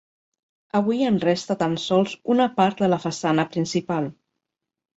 [0.79, 4.13] Avui en resta tan sols una part de la façana principal.